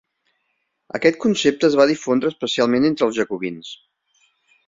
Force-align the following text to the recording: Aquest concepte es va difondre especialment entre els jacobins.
Aquest 0.99 1.19
concepte 1.25 1.69
es 1.69 1.77
va 1.81 1.85
difondre 1.91 2.33
especialment 2.35 2.89
entre 2.89 3.07
els 3.09 3.19
jacobins. 3.19 3.73